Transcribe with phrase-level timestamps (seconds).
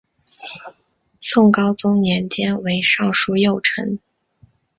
[1.19, 3.99] 宋高宗年间为尚书右丞。